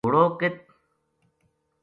گھوڑو 0.03 0.23
ک 0.39 0.41